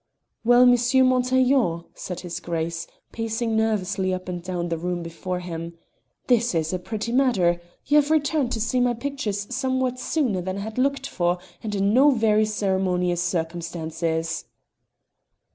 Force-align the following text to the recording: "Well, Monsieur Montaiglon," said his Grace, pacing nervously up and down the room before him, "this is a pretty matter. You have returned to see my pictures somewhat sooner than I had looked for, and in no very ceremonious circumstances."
"Well, 0.43 0.65
Monsieur 0.65 1.03
Montaiglon," 1.03 1.83
said 1.93 2.21
his 2.21 2.39
Grace, 2.39 2.87
pacing 3.11 3.55
nervously 3.55 4.11
up 4.15 4.27
and 4.27 4.41
down 4.41 4.69
the 4.69 4.77
room 4.79 5.03
before 5.03 5.41
him, 5.41 5.77
"this 6.25 6.55
is 6.55 6.73
a 6.73 6.79
pretty 6.79 7.11
matter. 7.11 7.61
You 7.85 7.97
have 7.97 8.09
returned 8.09 8.51
to 8.53 8.59
see 8.59 8.79
my 8.79 8.95
pictures 8.95 9.45
somewhat 9.53 9.99
sooner 9.99 10.41
than 10.41 10.57
I 10.57 10.61
had 10.61 10.79
looked 10.79 11.05
for, 11.05 11.37
and 11.61 11.75
in 11.75 11.93
no 11.93 12.09
very 12.09 12.45
ceremonious 12.45 13.21
circumstances." 13.21 14.45